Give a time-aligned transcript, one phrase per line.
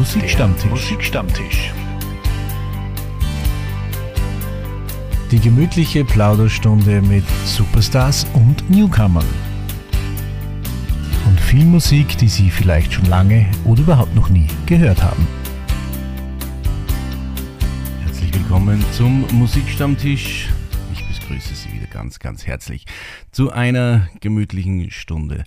[0.00, 0.70] Musikstammtisch.
[0.70, 1.74] Musikstammtisch.
[5.30, 9.26] Die gemütliche Plauderstunde mit Superstars und Newcomern.
[11.26, 15.28] Und viel Musik, die Sie vielleicht schon lange oder überhaupt noch nie gehört haben.
[18.02, 20.48] Herzlich willkommen zum Musikstammtisch.
[20.94, 22.86] Ich begrüße Sie wieder ganz, ganz herzlich
[23.32, 25.44] zu einer gemütlichen Stunde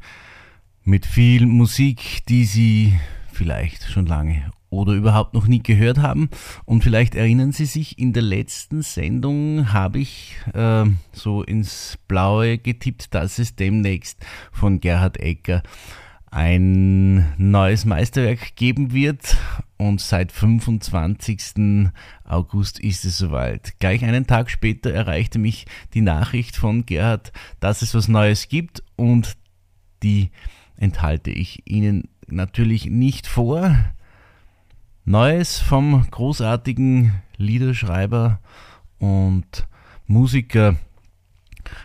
[0.83, 2.93] mit viel Musik, die Sie
[3.33, 6.29] vielleicht schon lange oder überhaupt noch nie gehört haben.
[6.65, 12.57] Und vielleicht erinnern Sie sich, in der letzten Sendung habe ich äh, so ins Blaue
[12.57, 15.61] getippt, dass es demnächst von Gerhard Ecker
[16.31, 19.37] ein neues Meisterwerk geben wird.
[19.77, 21.91] Und seit 25.
[22.23, 23.73] August ist es soweit.
[23.79, 28.81] Gleich einen Tag später erreichte mich die Nachricht von Gerhard, dass es was Neues gibt
[28.95, 29.37] und
[30.01, 30.31] die
[30.77, 33.77] enthalte ich Ihnen natürlich nicht vor.
[35.05, 38.39] Neues vom großartigen Liederschreiber
[38.99, 39.67] und
[40.07, 40.75] Musiker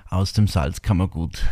[0.08, 1.44] aus dem Salzkammergut.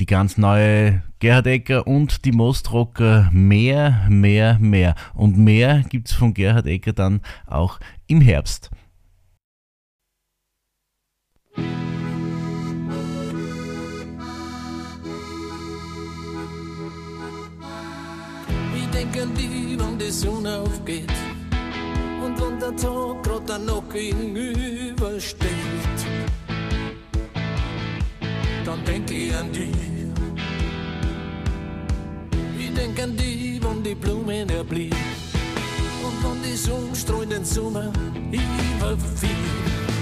[0.00, 4.94] Die ganz neue Gerhard Ecker und die Mostrocker mehr, mehr, mehr.
[5.14, 8.70] Und mehr gibt's von Gerhard Ecker dann auch im Herbst.
[11.56, 11.87] Ich
[19.20, 21.10] an die, wenn die Sonne aufgeht
[22.24, 25.48] und wenn der Tag dann noch gegenübersteht.
[28.64, 29.72] Dann denke ich an die.
[32.58, 34.92] Ich denke an die, wenn die Blumen erblühen
[36.04, 37.92] und wenn die Sonne strahlt den Sommer
[38.30, 39.97] überfiel.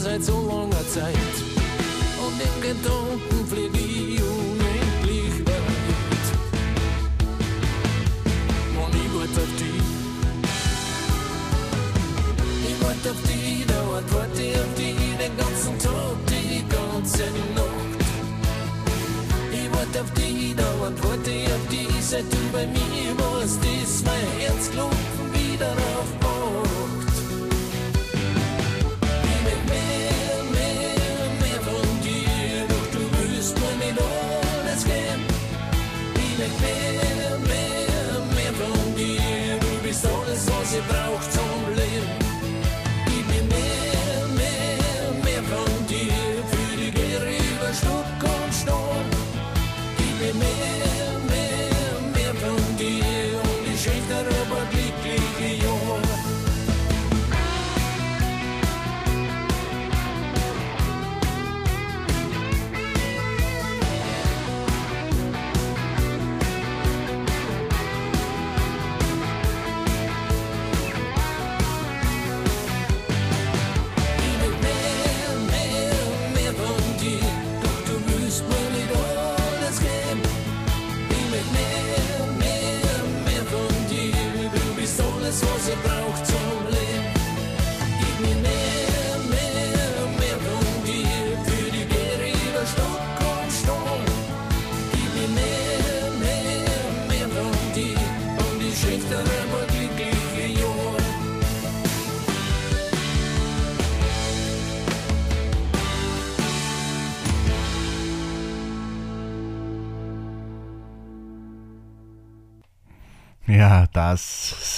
[0.00, 1.34] Seit so langer Zeit.
[2.24, 6.26] Und in Gedanken flieg ich unendlich weit.
[8.80, 9.88] Und ich wart auf dich.
[12.68, 17.24] Ich wart auf dich, dauernd wart auf dich den ganzen Tag, die ganze
[17.54, 18.00] Nacht.
[19.52, 24.28] Ich wart auf dich, dauernd wart auf dich, seit du bei mir warst, ist mein
[24.38, 26.20] Herzklopfen wieder aufgewacht.
[26.64, 26.69] Ich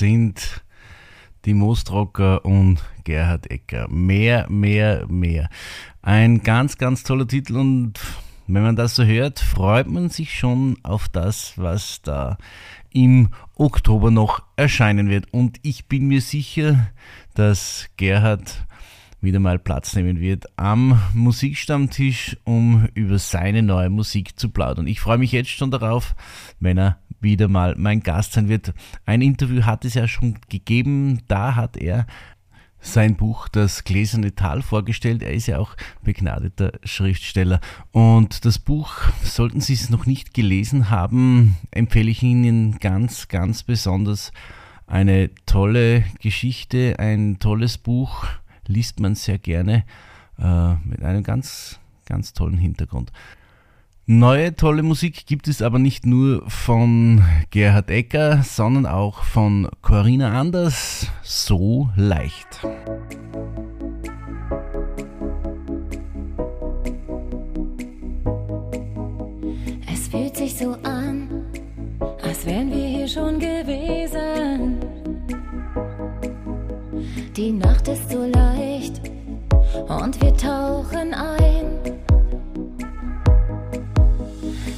[0.03, 0.65] sind
[1.45, 3.87] die Mostrocker und Gerhard Ecker.
[3.89, 5.49] Mehr, mehr, mehr.
[6.03, 8.01] Ein ganz, ganz toller Titel und
[8.49, 12.37] wenn man das so hört, freut man sich schon auf das, was da
[12.91, 15.33] im Oktober noch erscheinen wird.
[15.33, 16.91] Und ich bin mir sicher,
[17.35, 18.67] dass Gerhard
[19.23, 24.89] wieder mal Platz nehmen wird am Musikstammtisch, um über seine neue Musik zu plaudern.
[24.89, 26.15] Ich freue mich jetzt schon darauf,
[26.59, 28.75] wenn er wieder mal mein Gast sein wird.
[29.07, 32.07] Ein Interview hat es ja schon gegeben, da hat er
[32.81, 35.23] sein Buch Das gläserne Tal vorgestellt.
[35.23, 37.61] Er ist ja auch begnadeter Schriftsteller.
[37.93, 38.93] Und das Buch,
[39.23, 44.33] sollten Sie es noch nicht gelesen haben, empfehle ich Ihnen ganz, ganz besonders.
[44.89, 48.27] Eine tolle Geschichte, ein tolles Buch,
[48.67, 49.85] liest man sehr gerne
[50.39, 53.13] äh, mit einem ganz, ganz tollen Hintergrund.
[54.07, 60.39] Neue tolle Musik gibt es aber nicht nur von Gerhard Ecker, sondern auch von Corinna
[60.39, 61.07] Anders.
[61.23, 62.67] So leicht.
[77.43, 79.01] Die Nacht ist so leicht
[79.89, 81.81] und wir tauchen ein.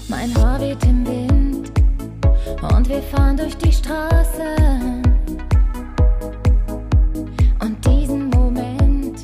[0.09, 1.71] Mein Haar weht im Wind
[2.63, 4.57] und wir fahren durch die Straße.
[7.61, 9.23] Und diesen Moment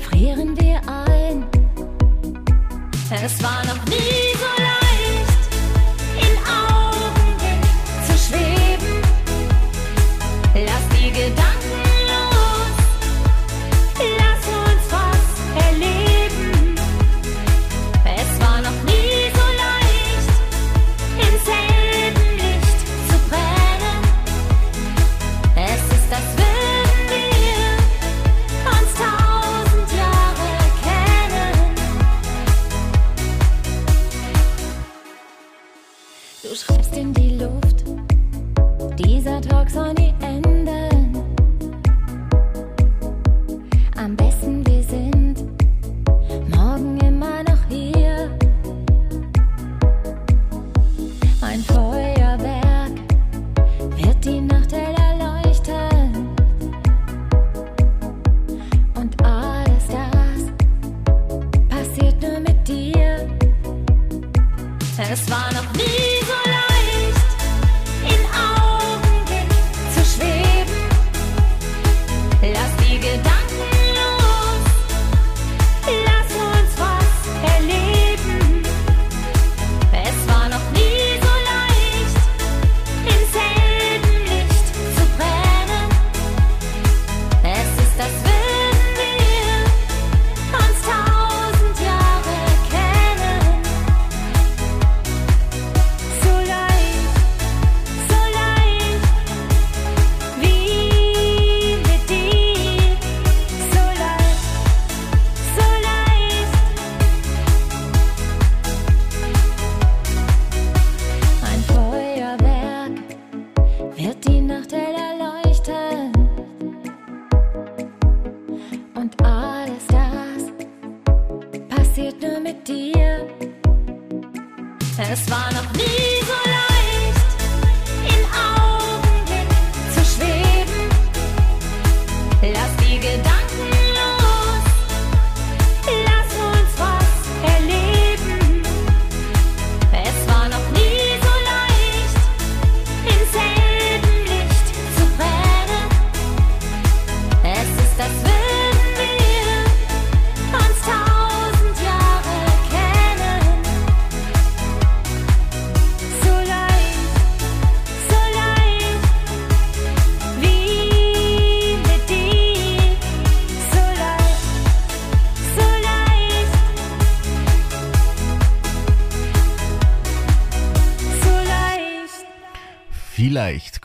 [0.00, 1.44] frieren wir ein.
[3.22, 4.29] Es war noch nie
[65.12, 65.99] Es war noch nie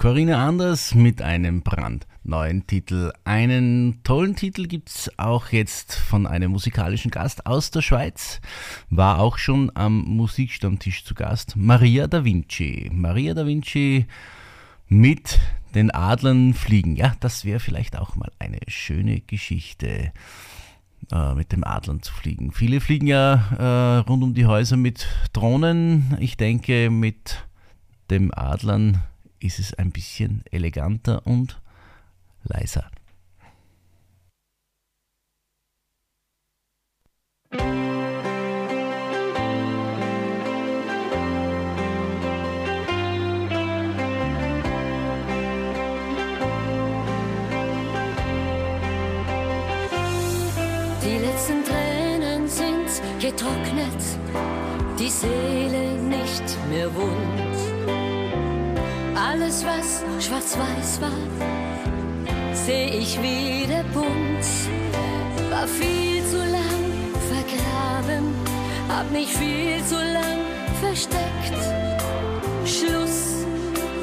[0.05, 3.11] Corinna Anders mit einem brandneuen Titel.
[3.23, 8.39] Einen tollen Titel gibt's auch jetzt von einem musikalischen Gast aus der Schweiz.
[8.91, 11.55] War auch schon am Musikstammtisch zu Gast.
[11.55, 12.91] Maria da Vinci.
[12.93, 14.05] Maria da Vinci
[14.87, 15.39] mit
[15.73, 16.95] den Adlern fliegen.
[16.95, 20.13] Ja, das wäre vielleicht auch mal eine schöne Geschichte
[21.11, 22.51] äh, mit dem Adlern zu fliegen.
[22.51, 26.15] Viele fliegen ja äh, rund um die Häuser mit Drohnen.
[26.19, 27.43] Ich denke, mit
[28.11, 29.01] dem Adlern
[29.45, 31.61] ist es ein bisschen eleganter und
[32.43, 32.89] leiser.
[51.03, 54.01] Die letzten Tränen sind getrocknet,
[54.99, 57.54] die Seele nicht mehr wund.
[59.27, 61.09] Alles, was schwarz-weiß war,
[62.53, 64.45] seh ich wieder bunt.
[65.49, 66.85] War viel zu lang
[67.31, 68.35] vergraben,
[68.87, 70.41] hab mich viel zu lang
[70.79, 71.61] versteckt.
[72.65, 73.45] Schluss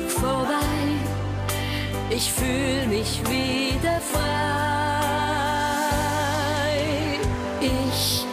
[0.08, 0.98] vorbei,
[2.10, 4.22] ich fühl mich wieder frei.
[7.60, 8.26] Ich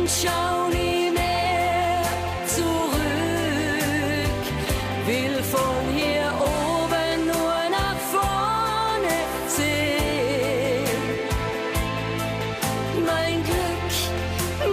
[0.00, 2.02] und schau nie mehr
[2.46, 4.42] zurück.
[5.06, 9.16] Will von hier oben nur nach vorne
[9.56, 10.86] sehen.
[13.10, 13.92] Mein Glück,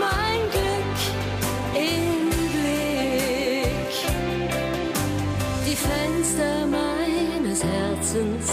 [0.06, 1.00] mein Glück
[1.76, 3.94] im Blick.
[5.68, 8.48] Die Fenster meines Herzens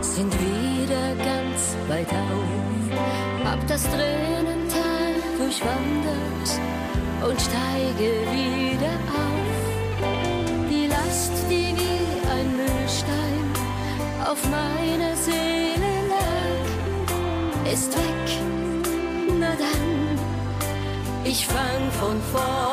[0.00, 2.50] sind wieder ganz weit auf.
[3.44, 4.51] Hab das Tränental
[5.52, 6.48] durchwandert
[7.28, 10.70] und steige wieder auf.
[10.70, 13.52] Die Last, die wie ein Müllstein
[14.24, 18.38] auf meiner Seele lag, ist weg.
[19.38, 20.18] Na dann,
[21.24, 22.71] ich fang von vorne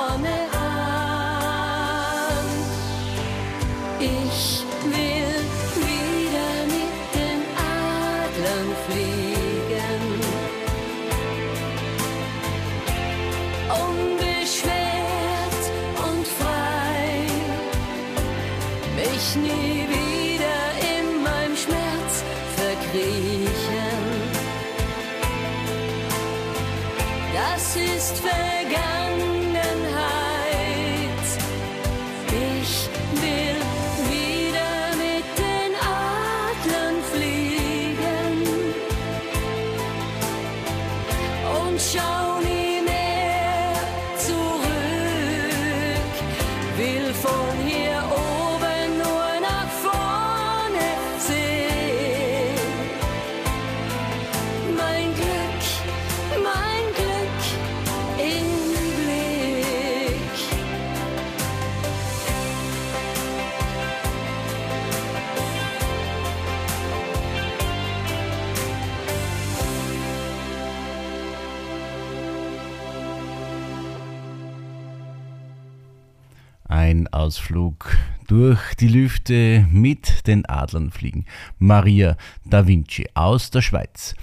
[77.00, 77.96] Ein Ausflug
[78.27, 81.24] durch die Lüfte mit den Adlern fliegen.
[81.58, 84.15] Maria da Vinci aus der Schweiz.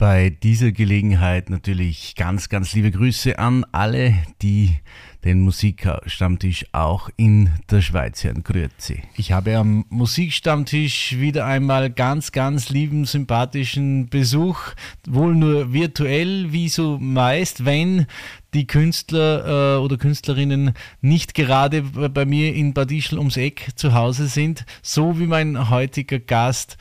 [0.00, 4.76] Bei dieser Gelegenheit natürlich ganz, ganz liebe Grüße an alle, die
[5.24, 8.44] den Musikstammtisch auch in der Schweiz hören.
[8.44, 9.02] Grüezi.
[9.16, 14.60] Ich habe am Musikstammtisch wieder einmal ganz, ganz lieben, sympathischen Besuch.
[15.04, 18.06] Wohl nur virtuell, wie so meist, wenn
[18.54, 23.94] die Künstler äh, oder Künstlerinnen nicht gerade bei mir in Bad Ischl ums Eck zu
[23.94, 26.78] Hause sind, so wie mein heutiger Gast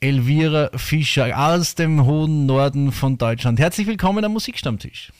[0.00, 3.58] Elvira Fischer aus dem hohen Norden von Deutschland.
[3.58, 5.10] Herzlich willkommen am Musikstammtisch.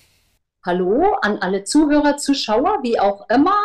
[0.66, 3.56] Hallo an alle Zuhörer, Zuschauer, wie auch immer.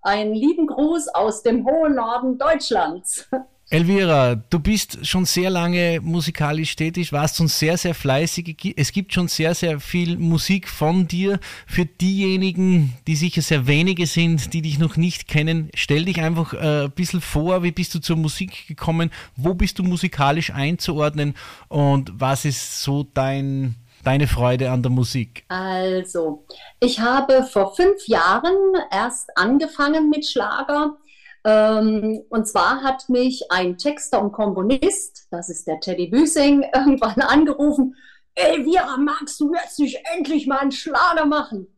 [0.00, 3.28] Einen lieben Gruß aus dem hohen Norden Deutschlands.
[3.70, 8.74] Elvira, du bist schon sehr lange musikalisch tätig, warst schon sehr, sehr fleißig.
[8.76, 11.40] Es gibt schon sehr, sehr viel Musik von dir.
[11.66, 16.52] Für diejenigen, die sicher sehr wenige sind, die dich noch nicht kennen, stell dich einfach
[16.52, 21.34] äh, ein bisschen vor, wie bist du zur Musik gekommen, wo bist du musikalisch einzuordnen
[21.68, 25.44] und was ist so dein, deine Freude an der Musik?
[25.48, 26.44] Also,
[26.80, 28.54] ich habe vor fünf Jahren
[28.90, 30.98] erst angefangen mit Schlager.
[31.44, 37.20] Ähm, und zwar hat mich ein Texter und Komponist, das ist der Teddy Büsing, irgendwann
[37.20, 37.96] angerufen.
[38.34, 41.68] Elvira, magst du jetzt nicht endlich mal einen Schlager machen?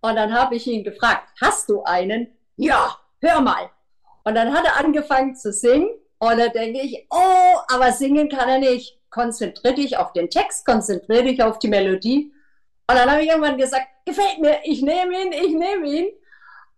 [0.00, 2.26] Und dann habe ich ihn gefragt, hast du einen?
[2.56, 3.70] Ja, hör mal.
[4.24, 5.88] Und dann hat er angefangen zu singen.
[6.18, 8.98] Und da denke ich, oh, aber singen kann er nicht.
[9.10, 12.32] Konzentrier dich auf den Text, konzentrier dich auf die Melodie.
[12.88, 16.06] Und dann habe ich irgendwann gesagt, gefällt mir, ich nehme ihn, ich nehme ihn.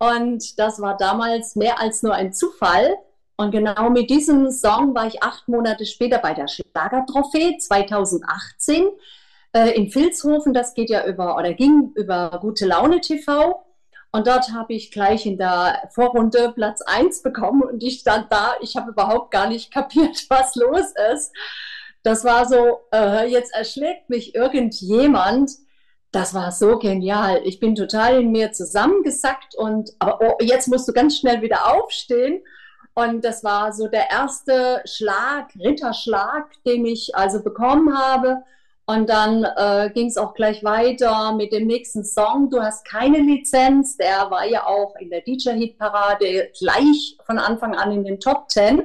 [0.04, 2.96] Und das war damals mehr als nur ein Zufall,
[3.36, 8.86] Und genau mit diesem Song war ich acht Monate später bei der Schlagertrophäe 2018
[9.52, 10.54] äh, in Vilshofen.
[10.54, 13.64] Das geht ja über oder ging über Gute Laune TV.
[14.12, 18.54] Und dort habe ich gleich in der Vorrunde Platz 1 bekommen und ich stand da,
[18.60, 21.32] ich habe überhaupt gar nicht kapiert, was los ist.
[22.04, 25.50] Das war so, äh, jetzt erschlägt mich irgendjemand.
[26.14, 27.40] Das war so genial.
[27.44, 31.74] Ich bin total in mir zusammengesackt und aber oh, jetzt musst du ganz schnell wieder
[31.74, 32.40] aufstehen.
[32.94, 38.44] Und das war so der erste Schlag, Ritterschlag, den ich also bekommen habe.
[38.86, 42.48] Und dann äh, ging es auch gleich weiter mit dem nächsten Song.
[42.48, 43.96] Du hast keine Lizenz.
[43.96, 48.84] Der war ja auch in der DJ-Hit-Parade gleich von Anfang an in den Top Ten.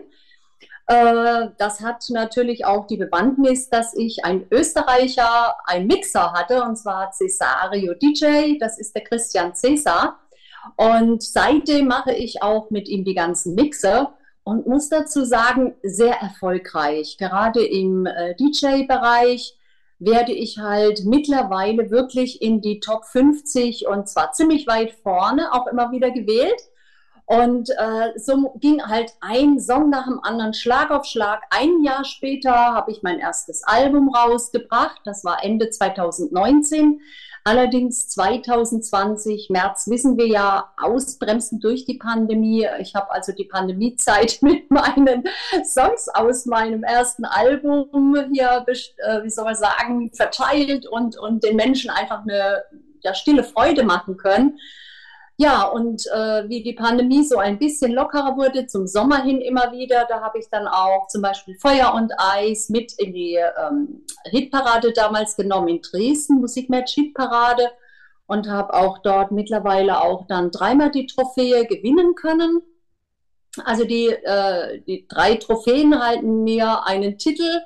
[0.89, 6.77] Äh, das hat natürlich auch die Bewandtnis, dass ich einen Österreicher, einen Mixer hatte, und
[6.77, 8.57] zwar Cesario DJ.
[8.59, 10.17] Das ist der Christian Cesar.
[10.77, 16.15] Und seitdem mache ich auch mit ihm die ganzen Mixer und muss dazu sagen, sehr
[16.15, 17.17] erfolgreich.
[17.19, 19.59] Gerade im äh, DJ-Bereich
[19.99, 25.67] werde ich halt mittlerweile wirklich in die Top 50 und zwar ziemlich weit vorne auch
[25.67, 26.59] immer wieder gewählt.
[27.29, 31.43] Und äh, so ging halt ein Song nach dem anderen, Schlag auf Schlag.
[31.51, 35.01] Ein Jahr später habe ich mein erstes Album rausgebracht.
[35.05, 36.99] Das war Ende 2019.
[37.43, 42.65] Allerdings 2020, März, wissen wir ja, ausbremsen durch die Pandemie.
[42.79, 45.23] Ich habe also die Pandemiezeit mit meinen
[45.63, 51.57] Songs aus meinem ersten Album hier, äh, wie soll man sagen, verteilt und, und den
[51.57, 52.63] Menschen einfach eine
[53.01, 54.57] ja, stille Freude machen können.
[55.41, 59.71] Ja, und äh, wie die Pandemie so ein bisschen lockerer wurde, zum Sommer hin immer
[59.71, 64.05] wieder, da habe ich dann auch zum Beispiel Feuer und Eis mit in die ähm,
[64.25, 67.71] Hitparade damals genommen in Dresden, Musikmatch Hitparade
[68.27, 72.61] und habe auch dort mittlerweile auch dann dreimal die Trophäe gewinnen können.
[73.63, 77.61] Also die, äh, die drei Trophäen halten mir einen Titel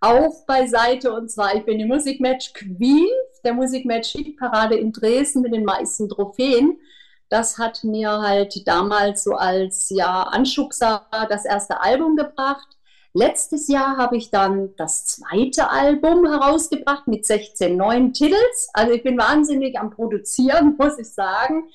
[0.00, 3.10] auf beiseite und zwar ich bin die Musikmatch Queen
[3.44, 6.78] der Musikmatch Hitparade in Dresden mit den meisten Trophäen.
[7.30, 12.76] Das hat mir halt damals so als ja, Anschubser das erste Album gebracht.
[13.12, 18.70] Letztes Jahr habe ich dann das zweite Album herausgebracht mit 16 neuen Titels.
[18.72, 21.68] Also ich bin wahnsinnig am Produzieren, muss ich sagen.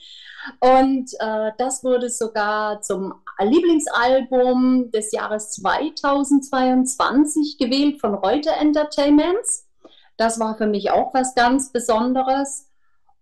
[0.60, 9.68] Und äh, das wurde sogar zum Lieblingsalbum des Jahres 2022 gewählt von Reuter Entertainments.
[10.18, 12.68] Das war für mich auch was ganz Besonderes.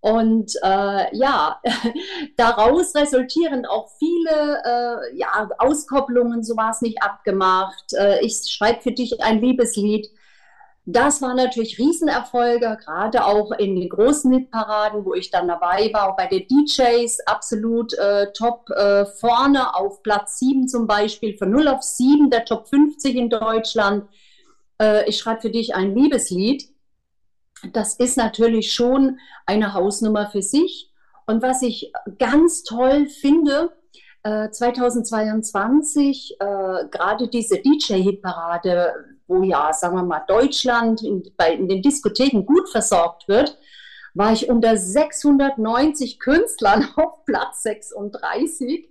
[0.04, 1.62] Und äh, ja,
[2.36, 7.94] daraus resultieren auch viele äh, ja, Auskopplungen, so war es nicht abgemacht.
[7.94, 10.10] Äh, ich schreibe für dich ein Liebeslied.
[10.84, 16.12] Das waren natürlich Riesenerfolge, gerade auch in den großen Hitparaden, wo ich dann dabei war,
[16.12, 21.50] auch bei den DJs absolut äh, top äh, vorne auf Platz 7 zum Beispiel, von
[21.50, 24.10] 0 auf 7 der Top 50 in Deutschland.
[24.82, 26.73] Äh, ich schreibe für dich ein Liebeslied
[27.72, 30.92] das ist natürlich schon eine Hausnummer für sich.
[31.26, 33.72] Und was ich ganz toll finde,
[34.24, 38.94] 2022, äh, äh, gerade diese DJ-Hitparade,
[39.28, 43.58] wo ja, sagen wir mal, Deutschland in, bei, in den Diskotheken gut versorgt wird,
[44.14, 48.88] war ich unter 690 Künstlern auf Platz 36.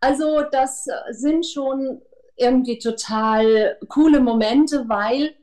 [0.00, 2.00] Also das sind schon
[2.36, 5.34] irgendwie total coole Momente, weil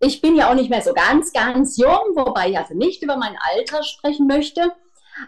[0.00, 3.16] ich bin ja auch nicht mehr so ganz, ganz jung, wobei ich also nicht über
[3.16, 4.72] mein Alter sprechen möchte.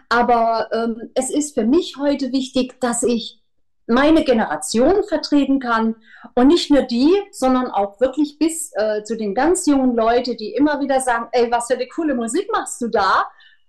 [0.09, 3.41] Aber ähm, es ist für mich heute wichtig, dass ich
[3.87, 5.95] meine Generation vertreten kann
[6.35, 10.53] und nicht nur die, sondern auch wirklich bis äh, zu den ganz jungen Leuten, die
[10.53, 13.25] immer wieder sagen, ey, was für eine coole Musik machst du da?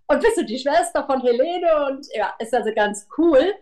[0.06, 1.86] Und bist du die Schwester von Helene?
[1.90, 3.52] Und ja, ist also ganz cool.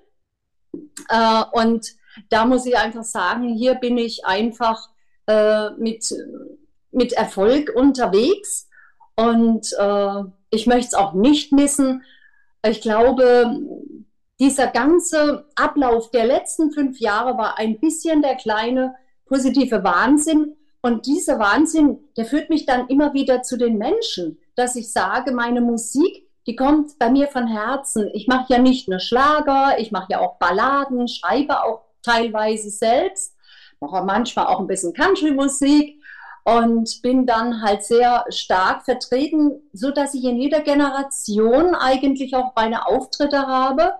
[1.08, 1.86] Äh, und
[2.28, 4.90] da muss ich einfach sagen, hier bin ich einfach
[5.26, 6.12] äh, mit
[6.92, 8.68] mit Erfolg unterwegs
[9.16, 12.02] und äh, ich möchte es auch nicht missen.
[12.66, 13.60] Ich glaube,
[14.38, 18.94] dieser ganze Ablauf der letzten fünf Jahre war ein bisschen der kleine
[19.26, 20.56] positive Wahnsinn.
[20.82, 25.32] Und dieser Wahnsinn, der führt mich dann immer wieder zu den Menschen, dass ich sage,
[25.32, 28.10] meine Musik, die kommt bei mir von Herzen.
[28.14, 33.36] Ich mache ja nicht nur Schlager, ich mache ja auch Balladen, schreibe auch teilweise selbst,
[33.78, 35.99] mache manchmal auch ein bisschen Country-Musik
[36.44, 42.54] und bin dann halt sehr stark vertreten, so dass ich in jeder Generation eigentlich auch
[42.56, 43.92] meine Auftritte habe.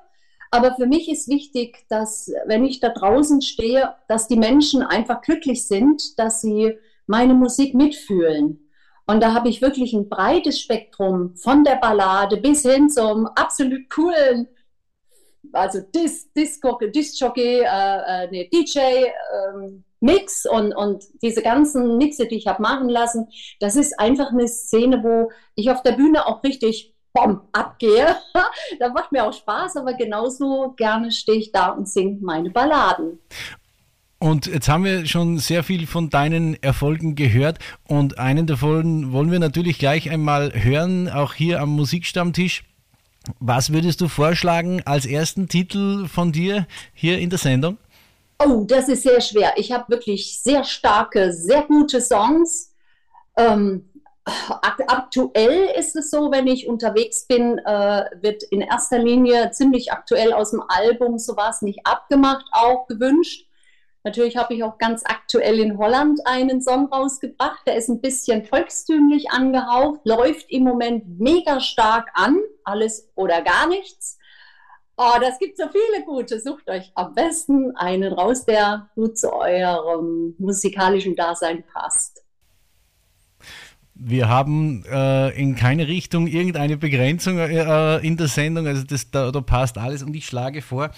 [0.51, 5.21] Aber für mich ist wichtig, dass wenn ich da draußen stehe, dass die Menschen einfach
[5.21, 6.77] glücklich sind, dass sie
[7.07, 8.69] meine Musik mitfühlen.
[9.07, 13.89] Und da habe ich wirklich ein breites Spektrum von der Ballade bis hin zum absolut
[13.91, 14.49] coolen
[15.53, 22.27] also Dis, Disco, Disc-Jockey, äh, äh, nee, DJ, ähm, Mix und, und diese ganzen Mixe,
[22.27, 23.29] die ich habe machen lassen,
[23.61, 28.17] das ist einfach eine Szene, wo ich auf der Bühne auch richtig bom, abgehe.
[28.81, 33.19] da macht mir auch Spaß, aber genauso gerne stehe ich da und singe meine Balladen.
[34.23, 37.59] Und jetzt haben wir schon sehr viel von deinen Erfolgen gehört
[37.89, 42.65] und einen davon wollen wir natürlich gleich einmal hören, auch hier am Musikstammtisch.
[43.39, 47.79] Was würdest du vorschlagen als ersten Titel von dir hier in der Sendung?
[48.43, 49.53] Oh, das ist sehr schwer.
[49.57, 52.75] Ich habe wirklich sehr starke, sehr gute Songs.
[53.37, 53.91] Ähm,
[54.63, 60.33] aktuell ist es so, wenn ich unterwegs bin, äh, wird in erster Linie ziemlich aktuell
[60.33, 63.47] aus dem Album sowas nicht abgemacht, auch gewünscht.
[64.05, 68.47] Natürlich habe ich auch ganz aktuell in Holland einen Song rausgebracht, der ist ein bisschen
[68.47, 74.19] volkstümlich angehaucht, läuft im Moment mega stark an, alles oder gar nichts.
[75.03, 76.39] Oh, das gibt so viele gute.
[76.39, 82.23] Sucht euch am besten einen raus, der gut zu eurem musikalischen Dasein passt.
[84.03, 89.31] Wir haben äh, in keine Richtung irgendeine Begrenzung äh, in der Sendung, also das, da,
[89.31, 90.91] da, passt alles und ich schlage vor,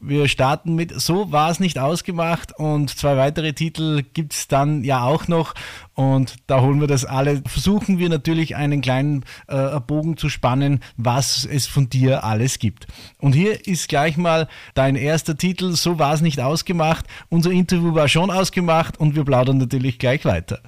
[0.00, 4.84] wir starten mit So war es nicht ausgemacht und zwei weitere Titel gibt es dann
[4.84, 5.54] ja auch noch
[5.94, 10.78] und da holen wir das alle, versuchen wir natürlich einen kleinen äh, Bogen zu spannen,
[10.96, 12.86] was es von dir alles gibt.
[13.18, 17.96] Und hier ist gleich mal dein erster Titel, So war es nicht ausgemacht, unser Interview
[17.96, 20.60] war schon ausgemacht und wir plaudern natürlich gleich weiter.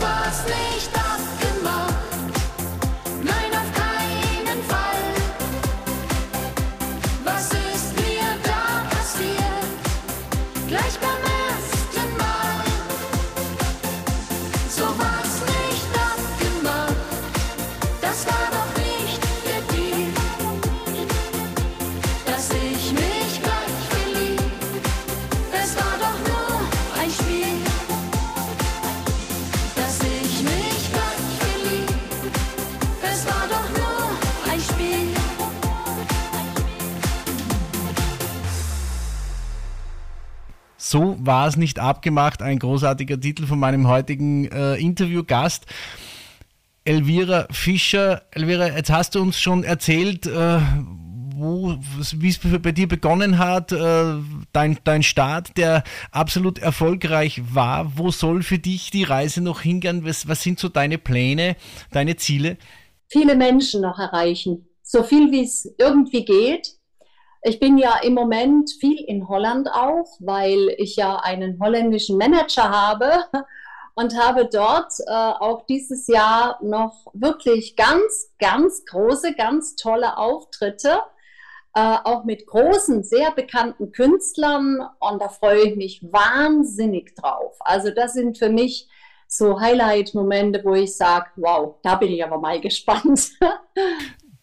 [0.00, 1.07] warst nicht da.
[41.28, 45.66] War es nicht abgemacht, ein großartiger Titel von meinem heutigen äh, Interviewgast.
[46.84, 48.22] Elvira Fischer.
[48.30, 50.58] Elvira, jetzt hast du uns schon erzählt, äh,
[51.36, 54.14] wie es bei dir begonnen hat, äh,
[54.52, 57.92] dein, dein Start, der absolut erfolgreich war.
[57.98, 60.06] Wo soll für dich die Reise noch hingehen?
[60.06, 61.56] Was, was sind so deine Pläne,
[61.92, 62.56] deine Ziele?
[63.08, 66.77] Viele Menschen noch erreichen, so viel wie es irgendwie geht.
[67.42, 72.70] Ich bin ja im Moment viel in Holland auch, weil ich ja einen holländischen Manager
[72.70, 73.24] habe
[73.94, 81.00] und habe dort äh, auch dieses Jahr noch wirklich ganz, ganz große, ganz tolle Auftritte,
[81.74, 87.56] äh, auch mit großen, sehr bekannten Künstlern und da freue ich mich wahnsinnig drauf.
[87.60, 88.88] Also das sind für mich
[89.28, 93.30] so Highlight-Momente, wo ich sage, wow, da bin ich aber mal gespannt.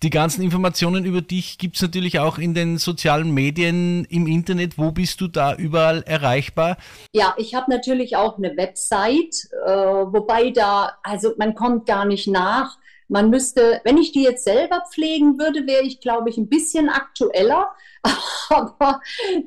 [0.04, 4.78] Die ganzen Informationen über dich gibt es natürlich auch in den sozialen Medien im Internet.
[4.78, 6.78] Wo bist du da überall erreichbar?
[7.14, 12.28] Ja, ich habe natürlich auch eine Website, äh, wobei da, also man kommt gar nicht
[12.28, 12.78] nach.
[13.08, 16.90] Man müsste, wenn ich die jetzt selber pflegen würde, wäre ich, glaube ich, ein bisschen
[16.90, 17.72] aktueller.
[18.50, 19.00] Aber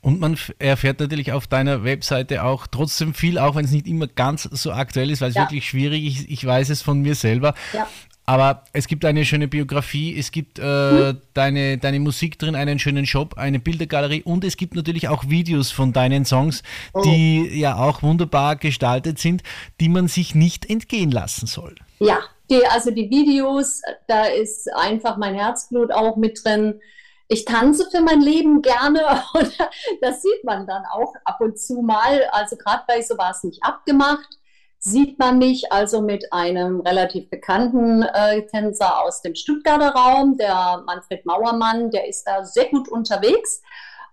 [0.00, 4.06] Und man erfährt natürlich auf deiner Webseite auch trotzdem viel, auch wenn es nicht immer
[4.06, 5.42] ganz so aktuell ist, weil es ja.
[5.42, 6.30] wirklich schwierig ist.
[6.30, 7.54] Ich weiß es von mir selber.
[7.74, 7.86] Ja.
[8.28, 11.20] Aber es gibt eine schöne Biografie, es gibt äh, hm?
[11.32, 15.70] deine, deine Musik drin, einen schönen Shop, eine Bildergalerie und es gibt natürlich auch Videos
[15.70, 17.02] von deinen Songs, oh.
[17.02, 19.44] die ja auch wunderbar gestaltet sind,
[19.80, 21.76] die man sich nicht entgehen lassen soll.
[22.00, 22.18] Ja,
[22.50, 26.80] die, also die Videos, da ist einfach mein Herzblut auch mit drin.
[27.28, 29.02] Ich tanze für mein Leben gerne
[29.34, 29.56] und
[30.00, 32.24] das sieht man dann auch ab und zu mal.
[32.32, 34.36] Also gerade bei so war es nicht abgemacht
[34.78, 40.82] sieht man mich also mit einem relativ bekannten äh, Tänzer aus dem Stuttgarter Raum, der
[40.86, 43.62] Manfred Mauermann, der ist da sehr gut unterwegs.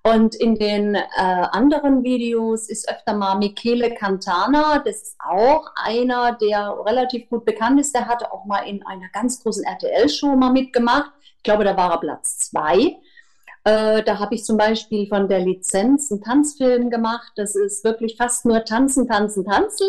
[0.05, 6.33] Und in den äh, anderen Videos ist öfter mal Michele Cantana, das ist auch einer,
[6.33, 7.95] der relativ gut bekannt ist.
[7.95, 11.11] Der hatte auch mal in einer ganz großen RTL-Show mal mitgemacht.
[11.37, 12.97] Ich glaube, da war er Platz zwei.
[13.63, 17.31] Äh, da habe ich zum Beispiel von der Lizenz einen Tanzfilm gemacht.
[17.37, 19.87] Das ist wirklich fast nur Tanzen, Tanzen, Tanzen.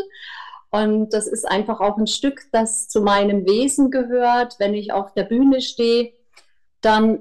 [0.74, 4.56] Und das ist einfach auch ein Stück, das zu meinem Wesen gehört.
[4.58, 6.10] Wenn ich auf der Bühne stehe,
[6.80, 7.20] dann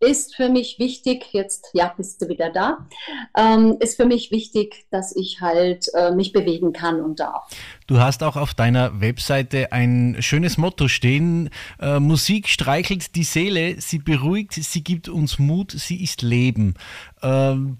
[0.00, 2.86] ist für mich wichtig, jetzt, ja, bist du wieder da,
[3.34, 7.48] ähm, ist für mich wichtig, dass ich halt äh, mich bewegen kann und darf.
[7.86, 11.48] Du hast auch auf deiner Webseite ein schönes Motto stehen.
[11.78, 16.74] Äh, Musik streichelt die Seele, sie beruhigt, sie gibt uns Mut, sie ist Leben.
[17.22, 17.78] Ähm,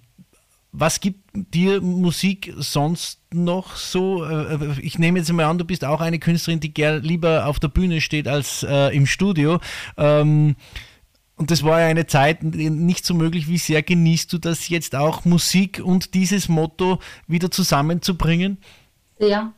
[0.72, 4.24] was gibt dir Musik sonst noch so?
[4.24, 7.58] Äh, ich nehme jetzt mal an, du bist auch eine Künstlerin, die gern lieber auf
[7.58, 9.58] der Bühne steht als äh, im Studio.
[9.96, 10.56] Ähm,
[11.36, 13.48] und das war ja eine Zeit nicht so möglich.
[13.48, 18.58] Wie sehr genießt du das jetzt auch, Musik und dieses Motto wieder zusammenzubringen?
[19.18, 19.54] Ja.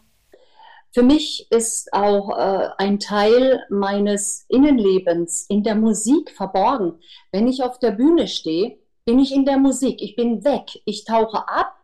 [0.95, 7.01] Für mich ist auch äh, ein Teil meines Innenlebens in der Musik verborgen.
[7.33, 10.01] Wenn ich auf der Bühne stehe, bin ich in der Musik.
[10.01, 10.83] Ich bin weg.
[10.85, 11.77] Ich tauche ab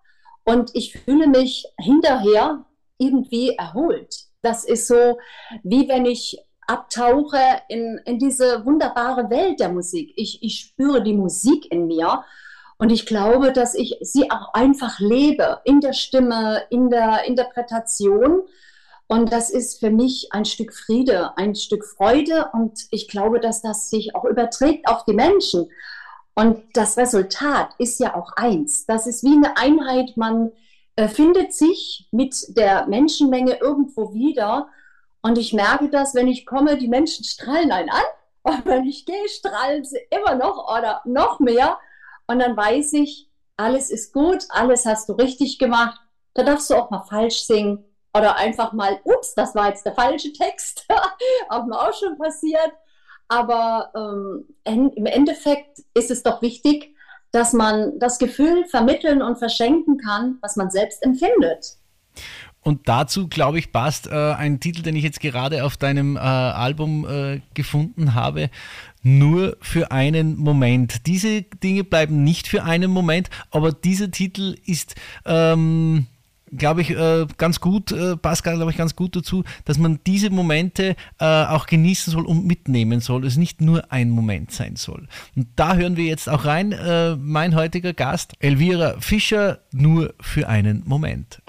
[0.44, 2.64] und ich fühle mich hinterher
[2.98, 4.24] irgendwie erholt.
[4.42, 5.18] Das ist so,
[5.62, 10.12] wie wenn ich abtauche in, in diese wunderbare Welt der Musik.
[10.16, 12.24] Ich, ich spüre die Musik in mir
[12.78, 18.42] und ich glaube, dass ich sie auch einfach lebe, in der Stimme, in der Interpretation.
[19.08, 22.50] Und das ist für mich ein Stück Friede, ein Stück Freude.
[22.52, 25.68] Und ich glaube, dass das sich auch überträgt auf die Menschen.
[26.38, 28.86] Und das Resultat ist ja auch eins.
[28.86, 30.16] Das ist wie eine Einheit.
[30.16, 30.52] Man
[30.94, 34.68] äh, findet sich mit der Menschenmenge irgendwo wieder
[35.20, 38.04] Und ich merke das, wenn ich komme, die Menschen strahlen einen an.
[38.42, 41.76] Und wenn ich gehe, strahlen sie immer noch oder noch mehr.
[42.28, 46.00] Und dann weiß ich, alles ist gut, alles hast du richtig gemacht.
[46.34, 49.94] Da darfst du auch mal falsch singen oder einfach mal, ups, das war jetzt der
[49.96, 50.86] falsche Text.
[51.48, 52.74] auch mir auch schon passiert.
[53.28, 56.94] Aber ähm, im Endeffekt ist es doch wichtig,
[57.30, 61.76] dass man das Gefühl vermitteln und verschenken kann, was man selbst empfindet.
[62.60, 66.20] Und dazu, glaube ich, passt äh, ein Titel, den ich jetzt gerade auf deinem äh,
[66.20, 68.50] Album äh, gefunden habe.
[69.02, 71.06] Nur für einen Moment.
[71.06, 76.06] Diese Dinge bleiben nicht für einen Moment, aber dieser Titel ist ähm,
[76.56, 80.30] glaube ich, äh, ganz gut, äh, passt, glaube ich, ganz gut dazu, dass man diese
[80.30, 83.24] Momente äh, auch genießen soll und mitnehmen soll.
[83.24, 85.08] Es nicht nur ein Moment sein soll.
[85.36, 86.72] Und da hören wir jetzt auch rein.
[86.72, 91.40] Äh, mein heutiger Gast, Elvira Fischer, nur für einen Moment.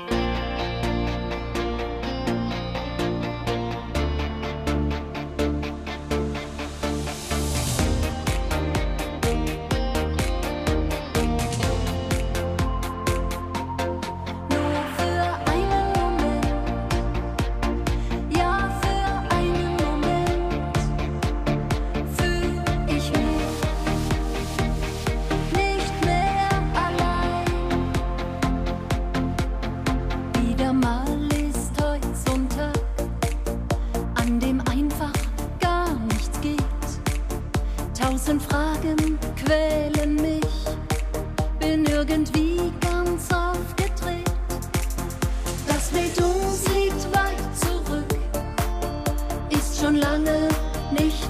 [49.89, 50.47] Schon lange
[50.91, 51.28] nicht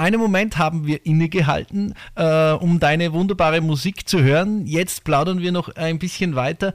[0.00, 4.64] Für einen Moment haben wir innegehalten, äh, um deine wunderbare Musik zu hören.
[4.64, 6.72] Jetzt plaudern wir noch ein bisschen weiter.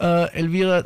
[0.00, 0.82] Äh, Elvira,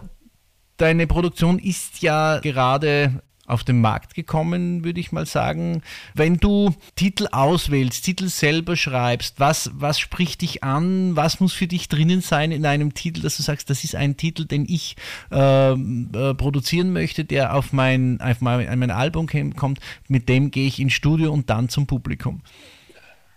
[0.76, 5.82] deine Produktion ist ja gerade auf den Markt gekommen, würde ich mal sagen.
[6.14, 11.16] Wenn du Titel auswählst, Titel selber schreibst, was, was spricht dich an?
[11.16, 14.16] Was muss für dich drinnen sein in einem Titel, dass du sagst, das ist ein
[14.16, 14.96] Titel, den ich
[15.30, 20.66] äh, äh, produzieren möchte, der auf mein, auf mein, mein Album kommt, mit dem gehe
[20.66, 22.42] ich ins Studio und dann zum Publikum?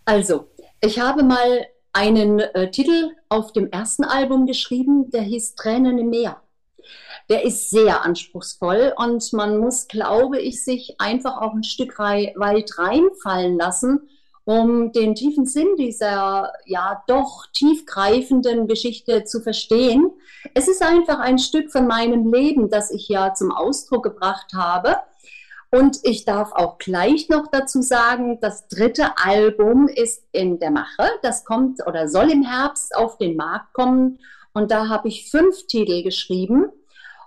[0.06, 0.50] Also,
[0.82, 6.10] ich habe mal einen äh, Titel auf dem ersten Album geschrieben, der hieß Tränen im
[6.10, 6.42] Meer.
[7.32, 12.78] Der ist sehr anspruchsvoll und man muss, glaube ich, sich einfach auch ein Stück weit
[12.78, 14.02] reinfallen lassen,
[14.44, 20.12] um den tiefen Sinn dieser ja doch tiefgreifenden Geschichte zu verstehen.
[20.56, 24.98] Es ist einfach ein Stück von meinem Leben, das ich ja zum Ausdruck gebracht habe.
[25.70, 31.08] Und ich darf auch gleich noch dazu sagen, das dritte Album ist in der Mache.
[31.22, 34.20] Das kommt oder soll im Herbst auf den Markt kommen.
[34.52, 36.66] Und da habe ich fünf Titel geschrieben.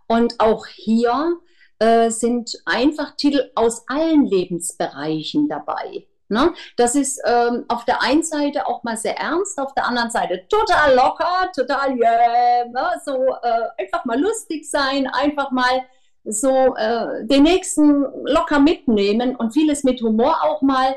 [0.06, 1.38] Und auch hier
[1.78, 6.06] äh, sind einfach Titel aus allen Lebensbereichen dabei.
[6.28, 6.54] Ne?
[6.76, 10.46] Das ist ähm, auf der einen Seite auch mal sehr ernst, auf der anderen Seite
[10.48, 12.90] total locker, total yeah, ne?
[13.04, 15.84] so äh, einfach mal lustig sein, einfach mal
[16.24, 20.96] so äh, den nächsten locker mitnehmen und vieles mit Humor auch mal.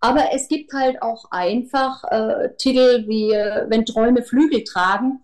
[0.00, 5.20] Aber es gibt halt auch einfach äh, Titel wie äh, Wenn Träume Flügel tragen.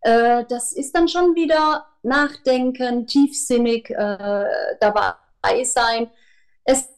[0.00, 4.46] Äh, das ist dann schon wieder Nachdenken, tiefsinnig äh,
[4.80, 6.08] dabei sein.
[6.64, 6.88] Es,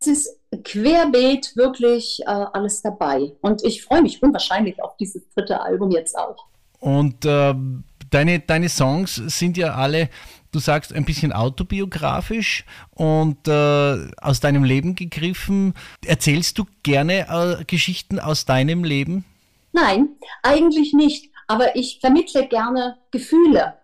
[0.00, 3.32] es ist querbeet wirklich äh, alles dabei.
[3.40, 6.46] Und ich freue mich unwahrscheinlich auf dieses dritte Album jetzt auch.
[6.80, 10.08] Und ähm, deine, deine Songs sind ja alle
[10.54, 15.74] Du sagst ein bisschen autobiografisch und äh, aus deinem Leben gegriffen.
[16.06, 19.24] Erzählst du gerne äh, Geschichten aus deinem Leben?
[19.72, 20.10] Nein,
[20.44, 21.32] eigentlich nicht.
[21.48, 23.74] Aber ich vermittle gerne Gefühle.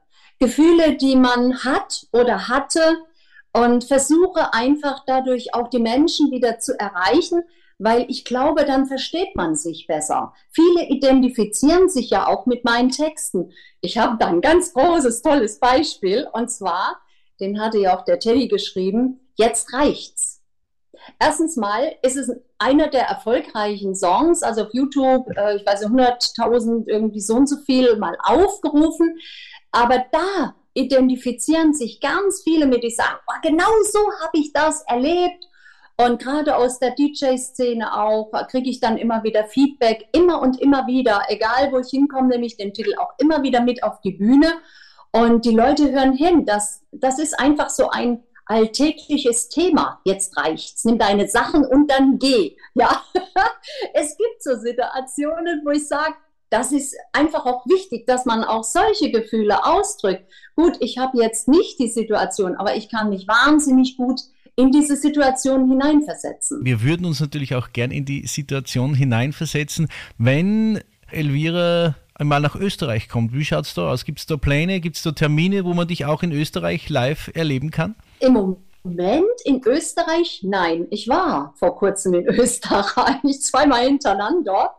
[0.41, 2.99] Gefühle, die man hat oder hatte
[3.53, 7.43] und versuche einfach dadurch auch die Menschen wieder zu erreichen,
[7.79, 10.35] weil ich glaube, dann versteht man sich besser.
[10.51, 13.53] Viele identifizieren sich ja auch mit meinen Texten.
[13.81, 17.01] Ich habe da ein ganz großes, tolles Beispiel und zwar,
[17.39, 20.43] den hatte ja auch der Teddy geschrieben, jetzt reicht's.
[21.19, 25.93] Erstens mal ist es einer der erfolgreichen Songs, also auf YouTube, äh, ich weiß nicht,
[25.93, 29.19] 100.000 irgendwie so und so viel mal aufgerufen,
[29.73, 34.83] aber da identifizieren sich ganz viele mit, die sagen, oh, genau so habe ich das
[34.83, 35.45] erlebt
[36.03, 40.87] und gerade aus der DJ-Szene auch kriege ich dann immer wieder Feedback, immer und immer
[40.87, 44.13] wieder, egal wo ich hinkomme, nehme ich den Titel auch immer wieder mit auf die
[44.13, 44.51] Bühne.
[45.13, 46.47] Und die Leute hören hin.
[46.47, 50.01] Das, das ist einfach so ein alltägliches Thema.
[50.05, 50.87] Jetzt reicht's.
[50.87, 52.57] Nimm deine Sachen und dann geh.
[52.73, 53.03] Ja,
[53.93, 56.15] es gibt so Situationen, wo ich sage,
[56.51, 60.25] das ist einfach auch wichtig, dass man auch solche Gefühle ausdrückt.
[60.57, 64.21] Gut, ich habe jetzt nicht die Situation, aber ich kann mich wahnsinnig gut
[64.57, 66.65] in diese Situation hineinversetzen.
[66.65, 69.89] Wir würden uns natürlich auch gern in die Situation hineinversetzen,
[70.19, 70.81] wenn
[71.11, 73.33] Elvira einmal nach Österreich kommt.
[73.33, 74.05] Wie schaut es da aus?
[74.05, 77.31] Gibt es da Pläne, gibt es da Termine, wo man dich auch in Österreich live
[77.35, 77.95] erleben kann?
[78.19, 78.35] Im
[78.85, 80.87] Moment in Österreich, nein.
[80.91, 84.75] Ich war vor kurzem in Österreich, zweimal hintereinander.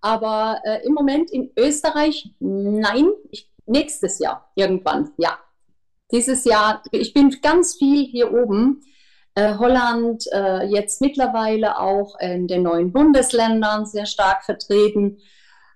[0.00, 3.10] Aber äh, im Moment in Österreich, nein.
[3.30, 5.38] Ich, nächstes Jahr irgendwann, ja.
[6.10, 8.82] Dieses Jahr, ich bin ganz viel hier oben
[9.38, 15.18] äh, Holland äh, jetzt mittlerweile auch in den neuen Bundesländern sehr stark vertreten.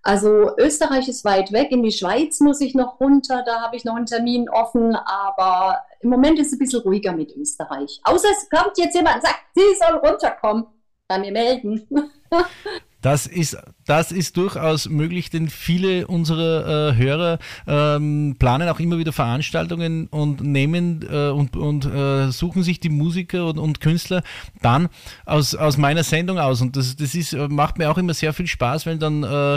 [0.03, 3.85] Also Österreich ist weit weg, in die Schweiz muss ich noch runter, da habe ich
[3.85, 8.01] noch einen Termin offen, aber im Moment ist es ein bisschen ruhiger mit Österreich.
[8.03, 10.67] Außer es kommt jetzt jemand und sagt, sie soll runterkommen,
[11.07, 11.87] bei mir melden.
[13.03, 18.97] Das ist, das ist durchaus möglich, denn viele unserer äh, Hörer ähm, planen auch immer
[18.97, 24.23] wieder Veranstaltungen und nehmen äh, und, und äh, suchen sich die Musiker und, und, Künstler
[24.61, 24.89] dann
[25.27, 26.63] aus, aus meiner Sendung aus.
[26.63, 29.57] Und das, das ist, macht mir auch immer sehr viel Spaß, wenn dann äh,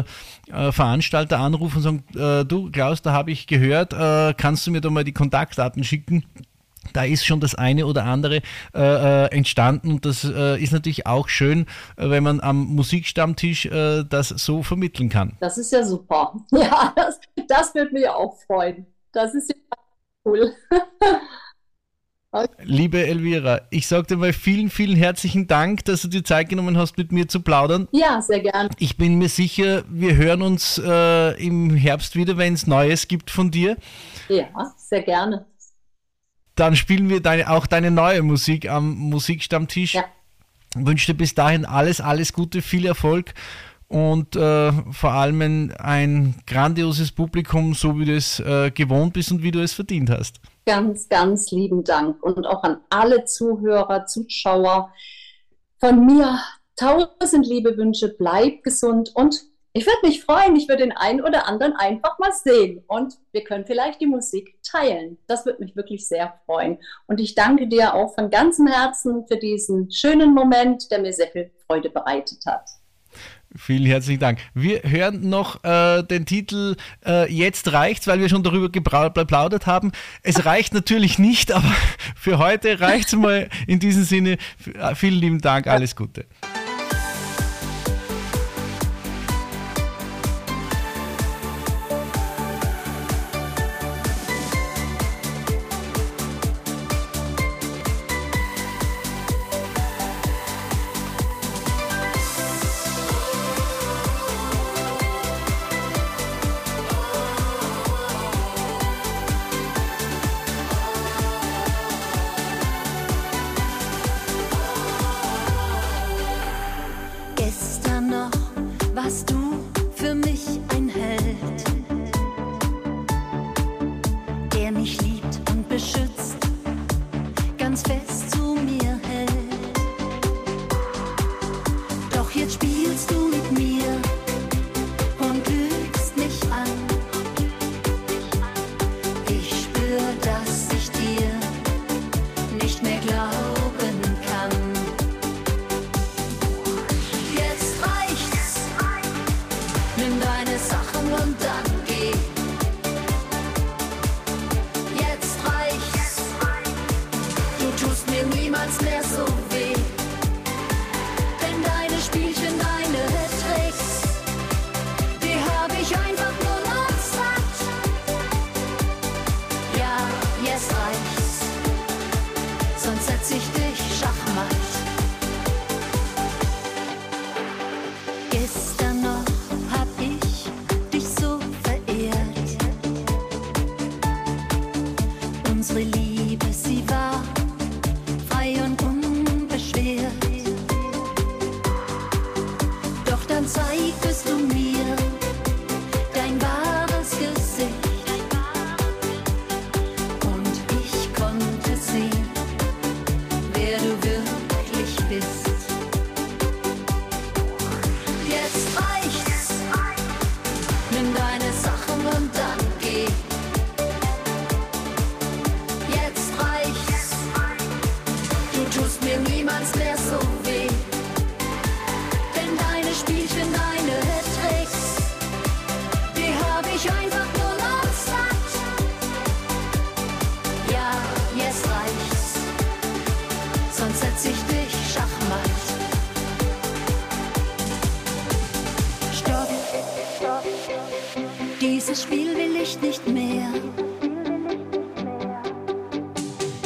[0.52, 3.94] äh, Veranstalter anrufen und sagen, äh, du Klaus, da habe ich gehört,
[4.38, 6.26] kannst du mir da mal die Kontaktdaten schicken?
[6.94, 8.42] Da ist schon das eine oder andere
[8.74, 11.66] äh, äh, entstanden und das äh, ist natürlich auch schön,
[11.98, 15.38] äh, wenn man am Musikstammtisch äh, das so vermitteln kann.
[15.40, 16.34] Das ist ja super.
[16.52, 18.86] Ja, das, das wird mich auch freuen.
[19.12, 19.78] Das ist ja
[20.26, 20.54] cool.
[22.64, 26.78] Liebe Elvira, ich sage dir mal vielen, vielen herzlichen Dank, dass du dir Zeit genommen
[26.78, 27.88] hast, mit mir zu plaudern.
[27.92, 28.70] Ja, sehr gerne.
[28.78, 33.32] Ich bin mir sicher, wir hören uns äh, im Herbst wieder, wenn es Neues gibt
[33.32, 33.78] von dir.
[34.28, 35.46] Ja, sehr gerne
[36.56, 39.96] dann spielen wir deine, auch deine neue Musik am Musikstammtisch.
[39.96, 40.06] Ja.
[40.76, 43.34] Wünsche dir bis dahin alles, alles Gute, viel Erfolg
[43.88, 49.44] und äh, vor allem ein, grandioses Publikum, so wie du es äh, gewohnt bist und
[49.44, 50.40] wie du es verdient hast.
[50.66, 54.92] ganz, ganz lieben Dank und auch an alle Zuhörer, Zuschauer.
[55.80, 56.40] Von mir
[56.76, 59.44] tausend liebe Wünsche, bleib gesund und
[59.76, 63.44] ich würde mich freuen, ich würde den einen oder anderen einfach mal sehen und wir
[63.44, 65.18] können vielleicht die Musik teilen.
[65.28, 66.78] Das würde mich wirklich sehr freuen.
[67.08, 71.28] Und ich danke dir auch von ganzem Herzen für diesen schönen Moment, der mir sehr
[71.28, 72.70] viel Freude bereitet hat.
[73.54, 74.40] Vielen herzlichen Dank.
[74.54, 79.92] Wir hören noch äh, den Titel äh, Jetzt reicht's, weil wir schon darüber geplaudert haben.
[80.24, 81.70] Es reicht natürlich nicht, aber
[82.16, 84.38] für heute reicht's mal in diesem Sinne.
[84.96, 86.26] Vielen lieben Dank, alles Gute.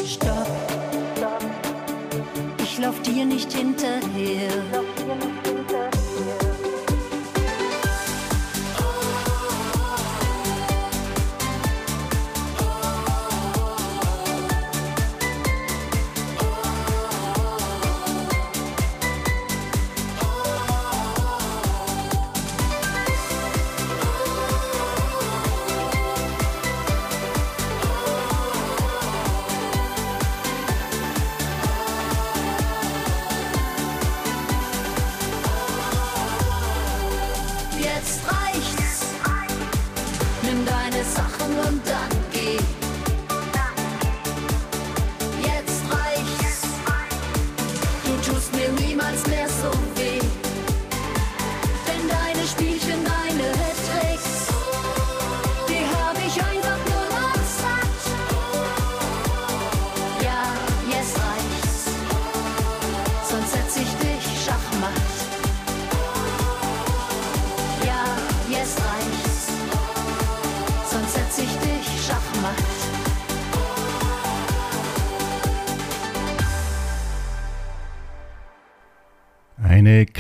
[0.10, 0.48] Stopp.
[2.64, 4.50] Ich lauf dir nicht hinterher.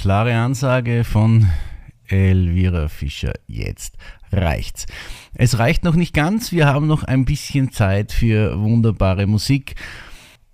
[0.10, 1.45] Klare Ansage von
[2.07, 3.34] Elvira Fischer.
[3.45, 3.95] Jetzt
[4.32, 4.88] reicht's.
[5.36, 6.51] Es reicht noch nicht ganz.
[6.51, 9.76] Wir haben noch ein bisschen Zeit für wunderbare Musik.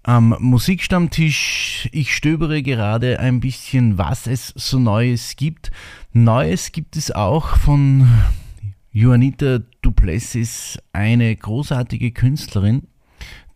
[0.03, 5.72] Am Musikstammtisch, ich stöbere gerade ein bisschen, was es so Neues gibt.
[6.12, 8.10] Neues gibt es auch von
[8.91, 12.89] Juanita Duplessis, eine großartige Künstlerin.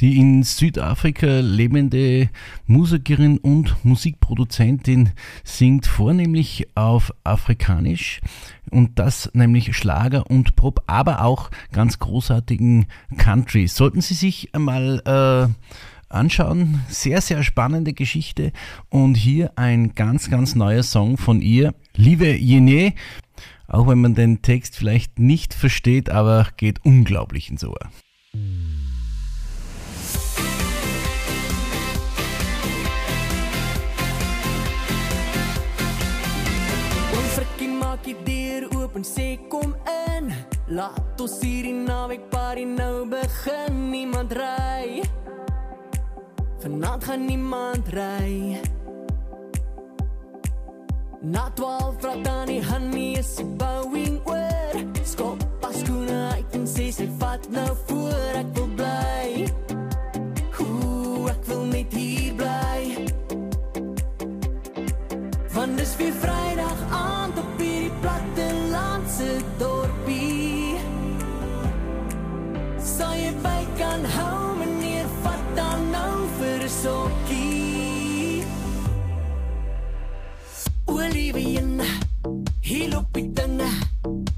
[0.02, 2.30] Die in Südafrika lebende
[2.68, 5.12] Musikerin und Musikproduzentin
[5.43, 8.22] singt vornehmlich auf Afrikanisch
[8.72, 12.86] und das nämlich Schlager und Pop, aber auch ganz großartigen
[13.18, 13.68] Country.
[13.68, 15.54] Sollten Sie sich einmal äh,
[16.08, 16.82] anschauen.
[16.88, 18.52] Sehr, sehr spannende Geschichte
[18.89, 21.74] und hier ein ganz, ganz neuer Song von ihr.
[21.95, 22.93] Liebe Jene,
[23.68, 27.89] auch wenn man den Text vielleicht nicht versteht, aber geht unglaublich ins Ohr.
[28.34, 28.79] Ons
[38.10, 39.76] die deur oop en sê kom
[40.10, 40.32] in.
[40.74, 43.89] Laat ons hierdie naweek party nou begin.
[43.91, 45.01] Niemand ry.
[46.64, 48.57] Vanaand gaan niemand ry.
[51.22, 54.82] Na 12 vraat dan die honey is die bouwing oor.
[55.03, 58.41] Skop pas skoene uit en sê sy vat nou voor.
[58.41, 59.45] Ek wil bly.
[60.66, 63.05] Oeh, ek wil net hier bly.
[65.53, 67.59] Want dis weer Vrydag aand op
[69.20, 70.80] se dorpi
[72.95, 76.05] Sá ég bækan há menn ég fatta ná
[76.38, 78.43] fyrir sóki
[80.88, 81.84] Olivien,
[82.70, 83.70] hil upp í denne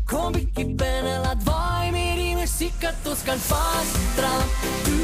[0.09, 4.33] Kom ekki bene, la dvaj mér í musikk að þú skal fastra
[4.87, 4.97] Du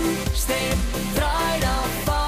[0.45, 0.87] stef,
[1.19, 1.75] dræra,
[2.05, 2.26] fastra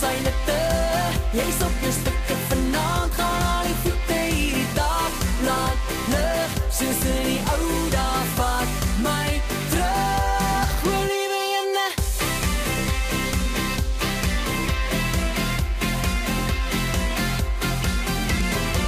[0.00, 0.60] syne te.
[1.34, 5.12] Jy's op jou stukke vanaand gaan al die voete hierdie dag
[5.46, 5.78] laat
[6.12, 6.50] lig.
[6.78, 8.68] Soos in die ou dae vat
[9.04, 9.26] my
[9.72, 10.74] terug.
[10.94, 11.86] Olivia,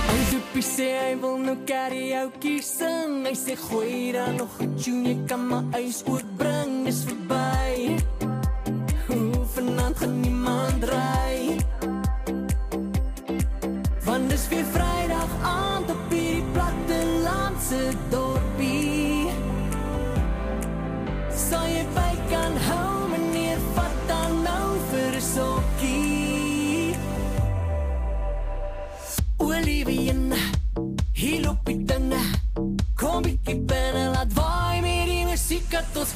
[0.06, 3.24] Hy doopie sê hy wil nou karaoke sing.
[3.26, 6.84] Hy sê gooi dan nog 'n tune, jy kan my eis ook bring.
[6.86, 7.98] Dis verby.
[7.98, 8.15] Hoe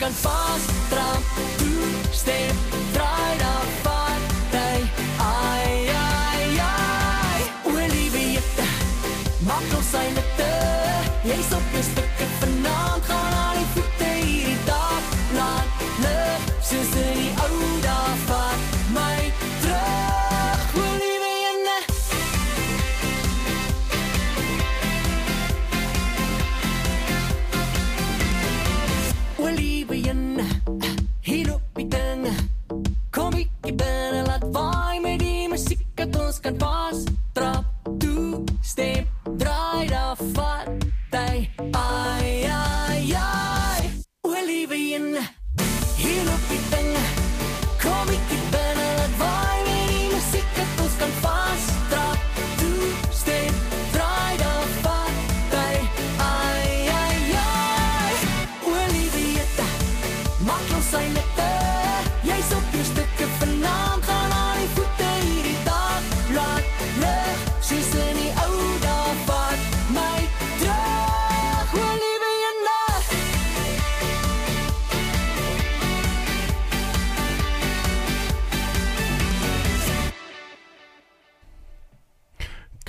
[0.00, 1.24] kan fast trapp,
[1.58, 1.72] du
[2.12, 2.69] steg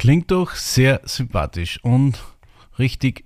[0.02, 2.18] Klingt doch sehr sympathisch und
[2.80, 3.24] richtig,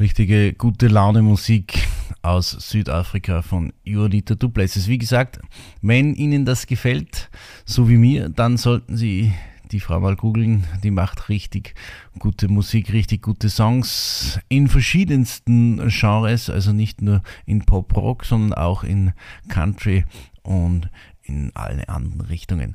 [0.00, 1.86] richtige gute Laune Musik
[2.22, 4.88] aus Südafrika von Juanita Duplessis.
[4.88, 5.38] Wie gesagt,
[5.82, 7.30] wenn Ihnen das gefällt,
[7.64, 9.32] so wie mir, dann sollten Sie
[9.70, 10.64] die Frau mal googeln.
[10.82, 11.76] Die macht richtig
[12.18, 18.82] gute Musik, richtig gute Songs in verschiedensten Genres, also nicht nur in Pop-Rock, sondern auch
[18.82, 19.12] in
[19.48, 20.04] Country
[20.42, 20.90] und
[21.22, 22.74] in alle anderen Richtungen.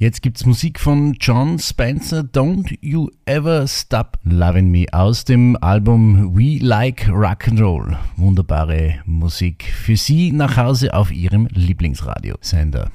[0.00, 6.34] Jetzt gibt's Musik von John Spencer, Don't You Ever Stop Loving Me aus dem Album
[6.34, 7.98] We Like Rock'n'Roll.
[8.16, 12.90] Wunderbare Musik für Sie nach Hause auf Ihrem Lieblingsradiosender.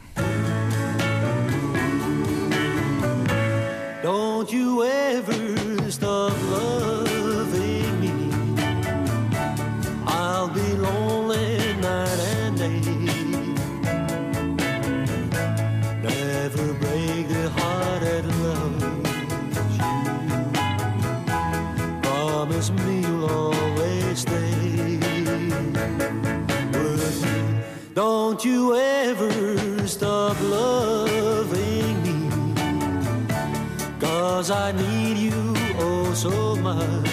[34.46, 37.10] Cause I need you oh so much.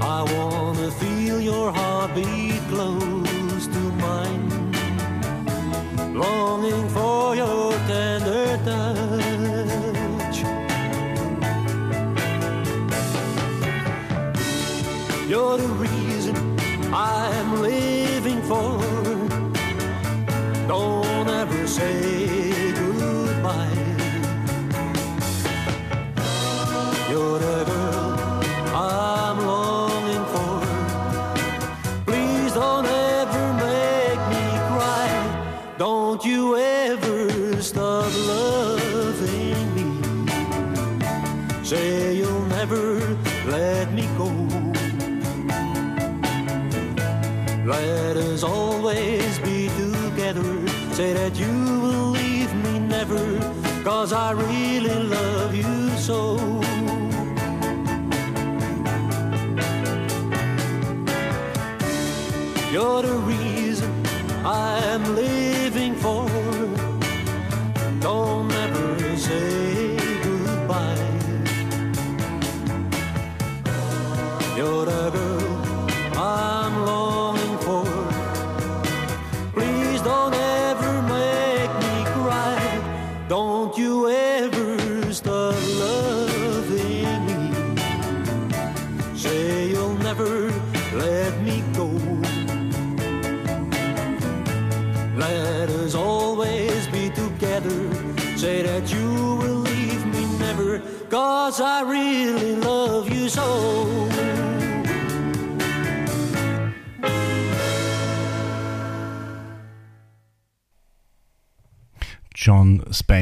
[0.00, 4.48] I wanna feel your heartbeat close to mine.
[6.14, 10.38] Longing for your tender touch.
[15.28, 16.36] You're the reason
[16.94, 18.78] I'm living for.
[20.68, 22.09] Don't ever say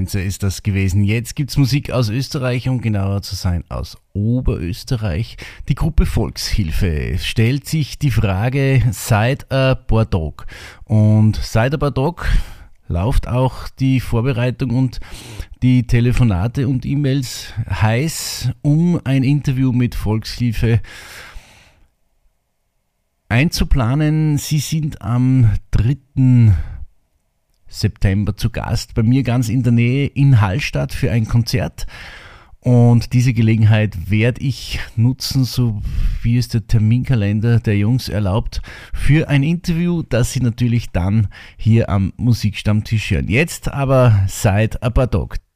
[0.09, 1.05] Spencer ist das gewesen.
[1.05, 5.37] Jetzt gibt's Musik aus Österreich, um genauer zu sein, aus Oberösterreich.
[5.69, 10.47] Die Gruppe Volkshilfe stellt sich die Frage seit a Bordeaux.
[10.85, 12.23] Und seit a Bordeaux
[12.87, 14.99] läuft auch die Vorbereitung und
[15.63, 20.81] die Telefonate und E-Mails heiß, um ein Interview mit Volkshilfe
[23.29, 24.39] einzuplanen.
[24.39, 26.55] Sie sind am 3.
[27.69, 31.87] September zu Gast bei mir ganz in der Nähe in Hallstatt für ein Konzert.
[32.61, 35.81] Und diese Gelegenheit werde ich nutzen, so
[36.23, 38.63] wie es der Terminkalender der Jungs erlaubt,
[38.93, 43.29] für ein Interview, das Sie natürlich dann hier am Musikstammtisch hören.
[43.29, 45.37] Jetzt aber seit Abadok.
[45.37, 45.48] Schon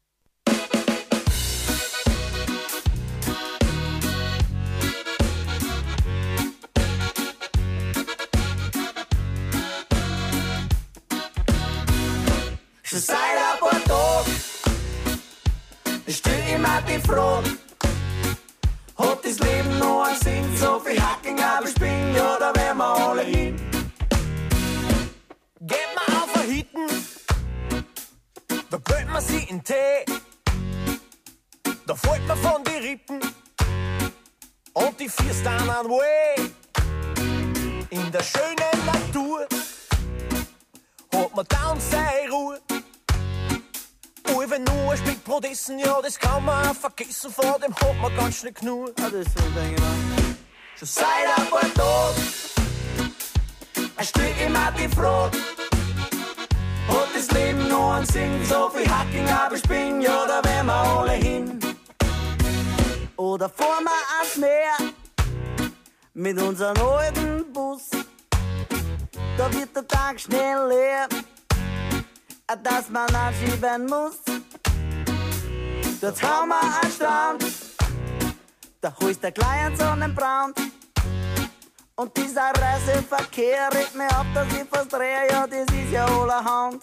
[83.33, 86.83] Reiseverkehr regt mir ab, dass ich fast drehe, ja, das ist ja allerhand.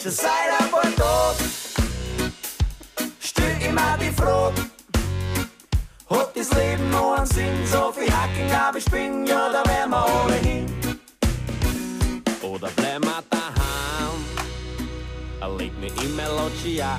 [0.00, 1.52] Schon seit ein paar Tagen
[3.20, 4.62] stell ich mir die Frage,
[6.10, 7.66] hat das Leben noch einen Sinn?
[7.66, 10.66] So viel Hacking, aber ich bin, ja, da wären wir alle hin.
[12.42, 14.24] Oder bleib mal daheim,
[15.40, 16.98] er legt mir in Melodia,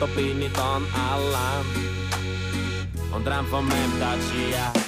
[0.00, 1.66] da bin ich dann allein
[3.14, 4.87] und rein von meinem Dacia.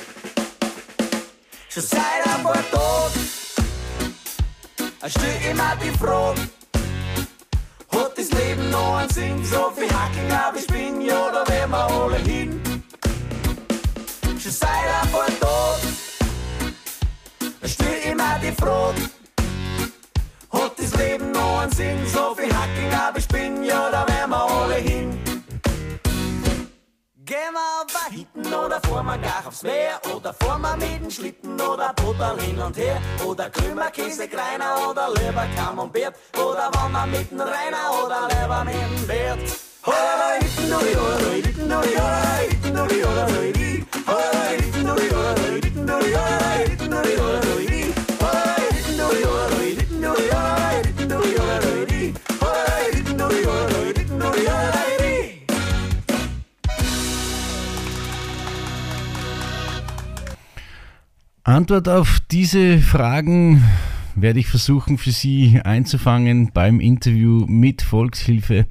[1.73, 3.29] Schon seit ein paar Tagen
[5.07, 6.41] stell ich mir die Frage,
[7.93, 9.45] hat das Leben noch einen Sinn?
[9.45, 12.61] So viel Hacking, aber ich bin, ja, da wären wir alle hin.
[14.43, 14.68] Schon seit
[15.01, 15.97] ein paar Tagen
[17.64, 19.03] stell ich mir die Frage,
[20.53, 22.05] hat das Leben noch einen Sinn?
[22.12, 23.81] So viel Hacking, aber ich bin, ja,
[27.31, 31.05] gehen wir auf ein Hitten oder fahren wir gar aufs Meer oder fahren wir mit
[31.05, 36.68] dem Schlitten oder Butter hin und her oder Krümmer, Käse, Kleiner oder lieber Camembert oder
[36.72, 39.39] wir mit dem Rainer oder lieber mit dem Bert.
[39.87, 45.89] Hola, hitten, uri, uri, hitten, uri, uri, hitten, uri, uri, Hola, hitten, uri, uri, hitten,
[45.89, 47.49] uri, uri, hitten, uri, uri,
[61.45, 63.64] Antwort auf diese Fragen
[64.14, 68.66] werde ich versuchen für Sie einzufangen beim Interview mit Volkshilfe.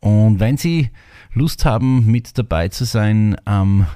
[0.00, 0.90] Und wenn Sie
[1.34, 3.86] Lust haben, mit dabei zu sein am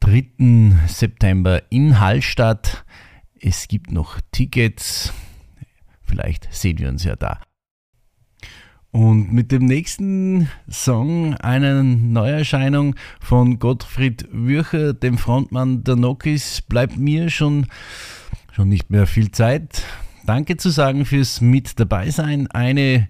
[0.00, 0.72] 3.
[0.86, 2.84] September in Hallstatt,
[3.38, 5.12] es gibt noch Tickets.
[6.04, 7.38] Vielleicht sehen wir uns ja da.
[8.92, 16.98] Und mit dem nächsten Song eine Neuerscheinung von Gottfried Würcher, dem Frontmann der Nokis, bleibt
[16.98, 17.68] mir schon,
[18.52, 19.82] schon nicht mehr viel Zeit.
[20.26, 22.48] Danke zu sagen fürs Mit dabei sein.
[22.48, 23.08] Eine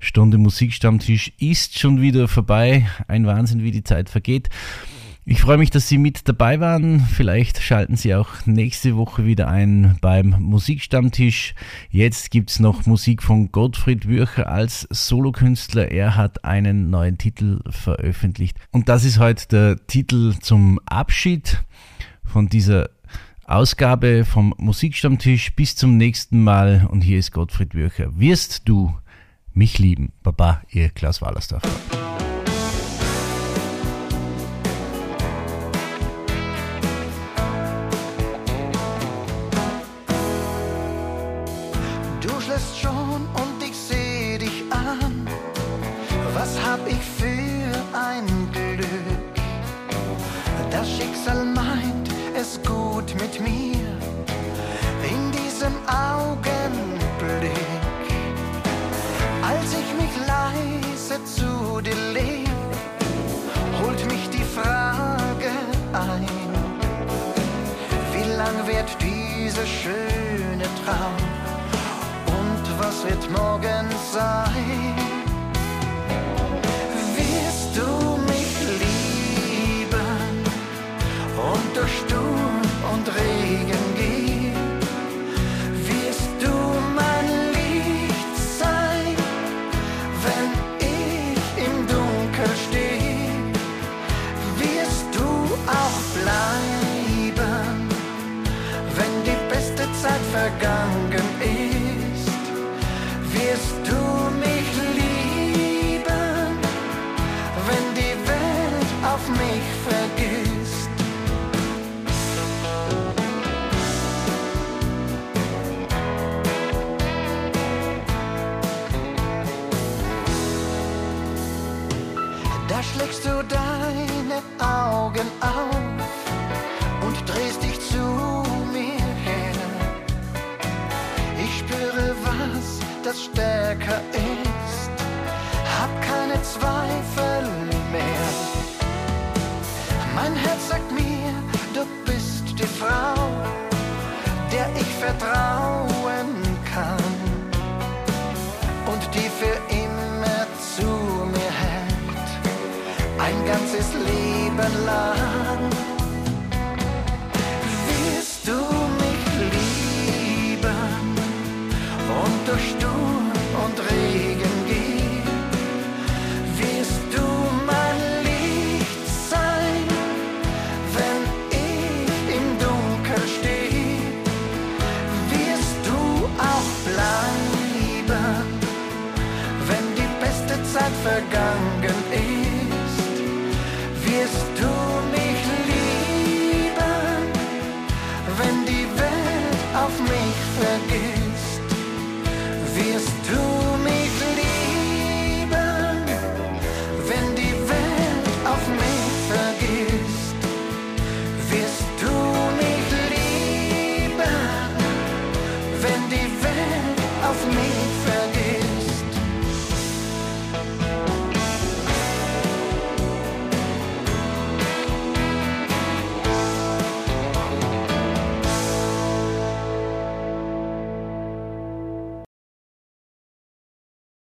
[0.00, 2.88] Stunde Musikstammtisch ist schon wieder vorbei.
[3.06, 4.48] Ein Wahnsinn, wie die Zeit vergeht.
[5.26, 7.00] Ich freue mich, dass Sie mit dabei waren.
[7.00, 11.54] Vielleicht schalten Sie auch nächste Woche wieder ein beim Musikstammtisch.
[11.90, 15.90] Jetzt gibt es noch Musik von Gottfried Würcher als Solokünstler.
[15.90, 18.56] Er hat einen neuen Titel veröffentlicht.
[18.70, 21.62] Und das ist heute der Titel zum Abschied
[22.24, 22.88] von dieser
[23.44, 25.54] Ausgabe vom Musikstammtisch.
[25.54, 26.88] Bis zum nächsten Mal.
[26.90, 28.18] Und hier ist Gottfried Würcher.
[28.18, 28.96] Wirst du
[29.52, 30.12] mich lieben?
[30.22, 31.68] Baba, Ihr Klaus Wallersdorfer.
[73.32, 74.99] Was wird